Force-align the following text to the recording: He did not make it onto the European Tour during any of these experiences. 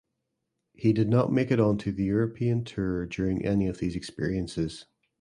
He 0.73 0.93
did 0.93 1.09
not 1.09 1.31
make 1.31 1.51
it 1.51 1.59
onto 1.59 1.91
the 1.91 2.05
European 2.05 2.63
Tour 2.63 3.05
during 3.05 3.45
any 3.45 3.67
of 3.67 3.77
these 3.77 3.95
experiences. 3.95 4.85